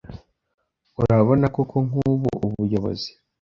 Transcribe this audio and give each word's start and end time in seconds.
Urabona 1.01 1.45
koko 1.55 1.75
nk’ubu 1.87 2.27
ubuyobozi 2.47 3.09